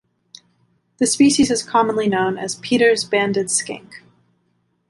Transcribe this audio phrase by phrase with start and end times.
[0.97, 4.01] The species is commonly known as Peters' banded skink.